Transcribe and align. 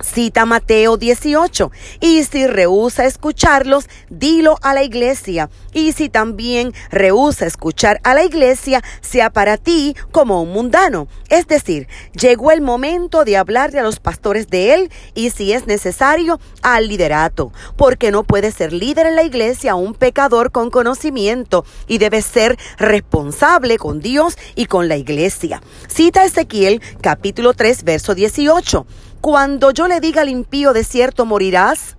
Cita 0.00 0.44
Mateo 0.44 0.96
18. 0.96 1.70
Y 2.00 2.24
si 2.24 2.46
rehúsa 2.46 3.06
escucharlos, 3.06 3.88
dilo 4.08 4.58
a 4.62 4.74
la 4.74 4.82
iglesia. 4.82 5.50
Y 5.72 5.92
si 5.92 6.08
también 6.08 6.72
rehúsa 6.90 7.46
escuchar 7.46 8.00
a 8.04 8.14
la 8.14 8.24
iglesia, 8.24 8.82
sea 9.00 9.30
para 9.30 9.56
ti 9.56 9.94
como 10.12 10.42
un 10.42 10.52
mundano. 10.52 11.08
Es 11.28 11.46
decir, 11.46 11.88
llegó 12.12 12.50
el 12.50 12.60
momento 12.60 13.24
de 13.24 13.36
hablarle 13.36 13.80
a 13.80 13.82
los 13.82 14.00
pastores 14.00 14.48
de 14.48 14.74
él 14.74 14.90
y 15.14 15.30
si 15.30 15.52
es 15.52 15.66
necesario, 15.66 16.40
al 16.62 16.88
liderato. 16.88 17.52
Porque 17.76 18.10
no 18.10 18.24
puede 18.24 18.52
ser 18.52 18.72
líder 18.72 19.06
en 19.06 19.16
la 19.16 19.22
iglesia 19.22 19.74
un 19.74 19.94
pecador 19.94 20.50
con 20.50 20.70
conocimiento 20.70 21.64
y 21.86 21.98
debe 21.98 22.22
ser 22.22 22.58
responsable 22.78 23.78
con 23.78 24.00
Dios 24.00 24.36
y 24.54 24.66
con 24.66 24.88
la 24.88 24.96
iglesia. 24.96 25.62
Cita 25.88 26.24
Ezequiel 26.24 26.80
capítulo 27.00 27.54
3 27.54 27.84
verso 27.84 28.14
18. 28.14 28.86
Cuando 29.26 29.72
yo 29.72 29.88
le 29.88 29.98
diga 29.98 30.22
al 30.22 30.28
impío 30.28 30.72
de 30.72 30.84
cierto 30.84 31.26
morirás, 31.26 31.96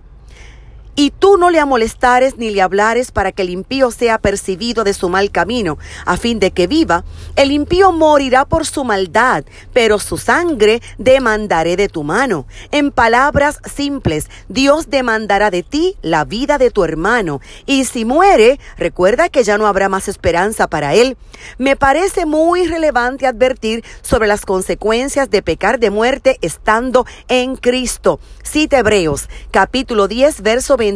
y 0.98 1.12
tú 1.12 1.36
no 1.36 1.50
le 1.50 1.60
amolestares 1.60 2.38
ni 2.38 2.50
le 2.50 2.60
hablares 2.60 3.12
para 3.12 3.30
que 3.30 3.42
el 3.42 3.50
impío 3.50 3.92
sea 3.92 4.18
percibido 4.18 4.82
de 4.82 4.92
su 4.92 5.08
mal 5.08 5.30
camino, 5.30 5.78
a 6.04 6.16
fin 6.16 6.40
de 6.40 6.50
que 6.50 6.66
viva, 6.66 7.04
el 7.36 7.52
impío 7.52 7.92
morirá 7.92 8.44
por 8.46 8.66
su 8.66 8.82
maldad, 8.82 9.44
pero 9.72 10.00
su 10.00 10.18
sangre 10.18 10.82
demandaré 10.98 11.76
de 11.76 11.88
tu 11.88 12.02
mano. 12.02 12.48
En 12.72 12.90
palabras 12.90 13.60
simples, 13.64 14.28
Dios 14.48 14.90
demandará 14.90 15.52
de 15.52 15.62
ti 15.62 15.94
la 16.02 16.24
vida 16.24 16.58
de 16.58 16.72
tu 16.72 16.82
hermano, 16.82 17.40
y 17.64 17.84
si 17.84 18.04
muere, 18.04 18.58
recuerda 18.76 19.28
que 19.28 19.44
ya 19.44 19.56
no 19.56 19.68
habrá 19.68 19.88
más 19.88 20.08
esperanza 20.08 20.66
para 20.66 20.94
él. 20.94 21.16
Me 21.58 21.76
parece 21.76 22.26
muy 22.26 22.66
relevante 22.66 23.28
advertir 23.28 23.84
sobre 24.02 24.26
las 24.26 24.44
consecuencias 24.44 25.30
de 25.30 25.42
pecar 25.42 25.78
de 25.78 25.90
muerte 25.90 26.38
estando 26.40 27.06
en 27.28 27.54
Cristo. 27.54 28.18
Cita 28.42 28.80
Hebreos, 28.80 29.28
capítulo 29.52 30.08
10, 30.08 30.42
verso 30.42 30.76
20 30.76 30.87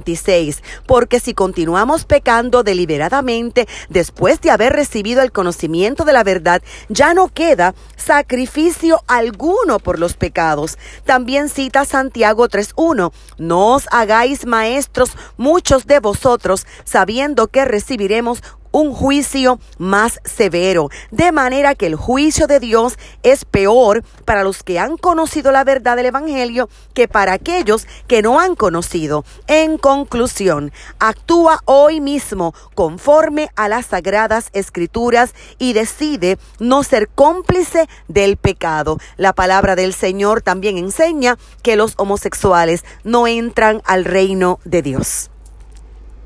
porque 0.87 1.21
si 1.21 1.35
continuamos 1.35 2.05
pecando 2.05 2.63
deliberadamente 2.63 3.69
después 3.89 4.41
de 4.41 4.51
haber 4.51 4.73
recibido 4.73 5.23
el 5.23 5.33
conocimiento 5.33 6.05
de 6.05 6.13
la 6.13 6.25
verdad, 6.25 6.63
ya 6.89 7.15
no 7.15 7.29
queda 7.29 7.75
sacrificio 7.97 9.03
alguno 9.07 9.79
por 9.79 9.99
los 9.99 10.15
pecados. 10.15 10.79
También 11.05 11.49
cita 11.49 11.85
Santiago 11.85 12.49
3.1, 12.49 13.13
no 13.39 13.75
os 13.75 13.87
hagáis 13.91 14.47
maestros 14.47 15.11
muchos 15.37 15.87
de 15.87 16.01
vosotros, 16.01 16.67
sabiendo 16.85 17.49
que 17.49 17.65
recibiremos 17.65 18.43
un 18.73 18.93
juicio 18.93 19.61
más 19.79 20.21
severo, 20.25 20.89
de 21.11 21.31
manera 21.31 21.75
que 21.75 21.87
el 21.87 21.95
juicio 21.95 22.47
de 22.47 22.59
Dios 22.61 22.99
es 23.23 23.45
peor 23.45 24.03
para 24.25 24.43
los 24.43 24.63
que 24.63 24.79
han 24.79 24.97
conocido 24.97 25.53
la 25.53 25.65
verdad 25.65 25.97
del 25.97 26.07
Evangelio 26.07 26.69
que 26.95 27.09
para 27.09 27.35
aquellos 27.35 27.87
que 28.07 28.23
no 28.23 28.41
han 28.41 28.57
conocido. 28.57 29.25
En 29.47 29.79
conclusión, 29.79 30.73
actúa 30.99 31.61
hoy 31.65 32.01
mismo 32.01 32.55
conforme 32.75 33.51
a 33.57 33.69
las 33.69 33.87
sagradas 33.87 34.49
escrituras 34.53 35.35
y 35.59 35.73
decide 35.73 36.39
no 36.59 36.83
ser 36.83 37.09
cómplice 37.09 37.89
del 38.09 38.37
pecado. 38.37 38.99
La 39.17 39.33
palabra 39.33 39.77
del 39.77 39.95
Señor 39.95 40.43
también 40.43 40.79
enseña 40.79 41.39
que 41.63 41.77
los 41.77 41.95
homosexuales 41.97 42.85
no 43.05 43.27
entran 43.27 43.83
al 43.85 44.05
reino 44.05 44.59
de 44.65 44.83
Dios. 44.83 45.32